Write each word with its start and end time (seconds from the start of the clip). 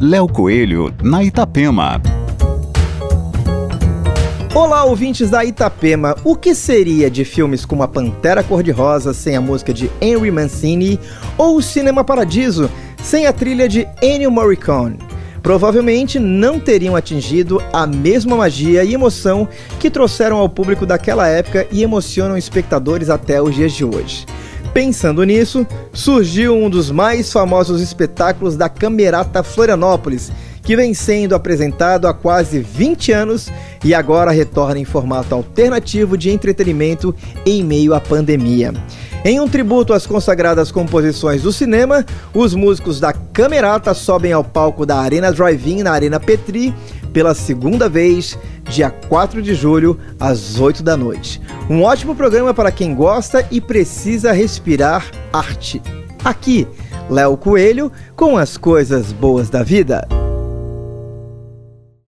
Léo 0.00 0.26
Coelho, 0.26 0.92
na 1.02 1.22
Itapema. 1.22 2.02
Olá, 4.52 4.84
ouvintes 4.84 5.30
da 5.30 5.44
Itapema. 5.44 6.16
O 6.24 6.34
que 6.34 6.52
seria 6.52 7.08
de 7.08 7.24
filmes 7.24 7.64
como 7.64 7.84
A 7.84 7.88
Pantera 7.88 8.42
Cor-de-Rosa 8.42 9.14
sem 9.14 9.36
a 9.36 9.40
música 9.40 9.72
de 9.72 9.88
Henry 10.00 10.32
Mancini 10.32 10.98
ou 11.38 11.56
O 11.56 11.62
Cinema 11.62 12.02
Paradiso 12.02 12.68
sem 13.00 13.26
a 13.26 13.32
trilha 13.32 13.68
de 13.68 13.86
Ennio 14.02 14.32
Morricone? 14.32 14.98
Provavelmente 15.40 16.18
não 16.18 16.58
teriam 16.58 16.96
atingido 16.96 17.62
a 17.72 17.86
mesma 17.86 18.34
magia 18.34 18.82
e 18.82 18.94
emoção 18.94 19.46
que 19.78 19.90
trouxeram 19.90 20.38
ao 20.38 20.48
público 20.48 20.84
daquela 20.84 21.28
época 21.28 21.68
e 21.70 21.84
emocionam 21.84 22.36
espectadores 22.36 23.10
até 23.10 23.40
os 23.40 23.54
dias 23.54 23.72
de 23.72 23.84
hoje. 23.84 24.26
Pensando 24.74 25.22
nisso, 25.22 25.64
surgiu 25.92 26.56
um 26.56 26.68
dos 26.68 26.90
mais 26.90 27.32
famosos 27.32 27.80
espetáculos 27.80 28.56
da 28.56 28.68
Camerata 28.68 29.40
Florianópolis, 29.44 30.32
que 30.64 30.74
vem 30.74 30.92
sendo 30.92 31.32
apresentado 31.32 32.08
há 32.08 32.12
quase 32.12 32.58
20 32.58 33.12
anos 33.12 33.52
e 33.84 33.94
agora 33.94 34.32
retorna 34.32 34.80
em 34.80 34.84
formato 34.84 35.32
alternativo 35.32 36.18
de 36.18 36.28
entretenimento 36.30 37.14
em 37.46 37.62
meio 37.62 37.94
à 37.94 38.00
pandemia. 38.00 38.74
Em 39.24 39.38
um 39.38 39.48
tributo 39.48 39.92
às 39.92 40.06
consagradas 40.06 40.72
composições 40.72 41.42
do 41.42 41.52
cinema, 41.52 42.04
os 42.34 42.52
músicos 42.52 42.98
da 42.98 43.12
Camerata 43.12 43.94
sobem 43.94 44.32
ao 44.32 44.42
palco 44.42 44.84
da 44.84 44.98
Arena 44.98 45.32
Drive-In 45.32 45.84
na 45.84 45.92
Arena 45.92 46.18
Petri 46.18 46.74
pela 47.14 47.32
segunda 47.32 47.88
vez, 47.88 48.36
dia 48.74 48.90
4 48.90 49.40
de 49.40 49.54
julho, 49.54 49.98
às 50.18 50.58
8 50.58 50.82
da 50.82 50.96
noite. 50.96 51.40
Um 51.70 51.82
ótimo 51.82 52.14
programa 52.14 52.52
para 52.52 52.72
quem 52.72 52.94
gosta 52.94 53.46
e 53.50 53.60
precisa 53.60 54.32
respirar 54.32 55.06
arte. 55.32 55.80
Aqui, 56.24 56.66
Léo 57.08 57.36
Coelho 57.36 57.92
com 58.16 58.36
as 58.36 58.56
coisas 58.56 59.12
boas 59.12 59.48
da 59.48 59.62
vida. 59.62 60.06